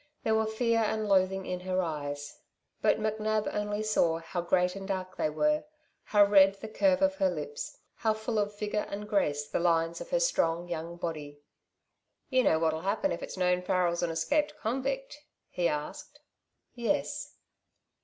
[0.23, 2.39] There were fear and loathing in her eyes.
[2.81, 5.65] But McNab only saw how great and dark they were,
[6.05, 10.01] how red the curve of her lips, how full of vigour and grace the lines
[10.01, 11.43] of her strong, young body.
[12.31, 15.19] "You know what'll happen if it's known Farrel's an escaped convict?"
[15.51, 16.19] he asked.
[16.73, 17.35] "Yes."